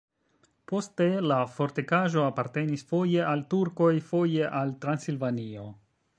Poste 0.69 1.05
la 1.31 1.37
fortikaĵo 1.57 2.23
apartenis 2.31 2.87
foje 2.93 3.23
al 3.35 3.45
turkoj, 3.53 3.93
foje 4.09 4.51
al 4.63 4.75
Transilvanio. 4.87 5.71